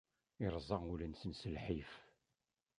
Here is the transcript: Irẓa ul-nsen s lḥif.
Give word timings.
Irẓa 0.45 0.77
ul-nsen 0.91 1.31
s 1.39 1.43
lḥif. 1.55 1.91